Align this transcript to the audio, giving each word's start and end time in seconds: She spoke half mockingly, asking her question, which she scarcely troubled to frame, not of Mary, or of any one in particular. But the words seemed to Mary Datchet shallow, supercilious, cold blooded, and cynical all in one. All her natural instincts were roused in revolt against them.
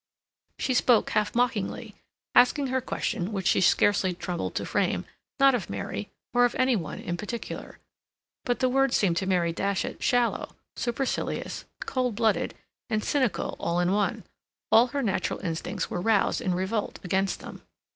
She 0.57 0.73
spoke 0.73 1.11
half 1.11 1.35
mockingly, 1.35 1.93
asking 2.33 2.69
her 2.73 2.81
question, 2.81 3.31
which 3.31 3.45
she 3.45 3.61
scarcely 3.61 4.15
troubled 4.15 4.55
to 4.55 4.65
frame, 4.65 5.05
not 5.39 5.53
of 5.53 5.69
Mary, 5.69 6.09
or 6.33 6.43
of 6.43 6.55
any 6.55 6.75
one 6.75 6.97
in 6.97 7.17
particular. 7.17 7.77
But 8.43 8.61
the 8.61 8.67
words 8.69 8.95
seemed 8.95 9.17
to 9.17 9.27
Mary 9.27 9.53
Datchet 9.53 10.01
shallow, 10.01 10.55
supercilious, 10.75 11.65
cold 11.81 12.15
blooded, 12.15 12.55
and 12.89 13.03
cynical 13.03 13.55
all 13.59 13.79
in 13.79 13.91
one. 13.91 14.23
All 14.71 14.87
her 14.87 15.03
natural 15.03 15.37
instincts 15.41 15.91
were 15.91 16.01
roused 16.01 16.41
in 16.41 16.55
revolt 16.55 16.97
against 17.03 17.41
them. 17.41 17.61